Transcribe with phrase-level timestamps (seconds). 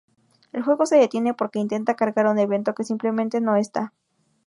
[0.51, 3.93] El juego se detiene porque intenta cargar un evento que simplemente no está.